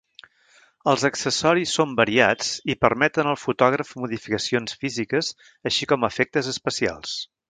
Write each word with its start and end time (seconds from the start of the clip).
Els 0.93 1.03
accessoris 1.09 1.73
són 1.79 1.91
variats 1.99 2.49
i 2.75 2.77
permeten 2.87 3.29
al 3.33 3.37
fotògraf 3.41 3.93
modificacions 4.05 4.79
físiques, 4.85 5.31
així 5.71 5.91
com 5.93 6.11
efectes 6.13 6.53
especials. 6.57 7.17